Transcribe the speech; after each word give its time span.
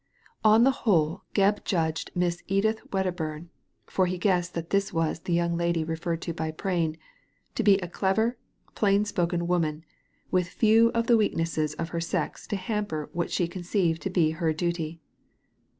On 0.43 0.63
the 0.63 0.71
whole 0.81 1.21
Gebb 1.35 1.63
judged 1.63 2.09
Miss 2.15 2.41
Edith 2.47 2.81
Wed 2.91 3.05
derburn— 3.05 3.49
for 3.85 4.07
he 4.07 4.17
guessed 4.17 4.55
that 4.55 4.71
this 4.71 4.91
was 4.91 5.19
the 5.19 5.33
young 5.33 5.55
lady 5.55 5.83
referred 5.83 6.23
to 6.23 6.33
by 6.33 6.49
Prain— 6.49 6.97
to 7.53 7.61
be 7.61 7.77
a 7.81 7.87
clever, 7.87 8.35
plain 8.73 9.05
spoken 9.05 9.45
woman, 9.45 9.85
with 10.31 10.47
few 10.47 10.89
of 10.95 11.05
the 11.05 11.17
weaknesses 11.17 11.75
of 11.75 11.89
her 11.89 12.01
sex 12.01 12.47
to 12.47 12.55
hamper 12.55 13.11
what 13.13 13.29
she 13.29 13.47
conceived 13.47 14.01
to 14.01 14.09
be 14.09 14.31
her 14.31 14.51
duty. 14.53 14.99